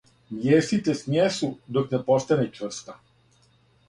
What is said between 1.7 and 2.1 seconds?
док не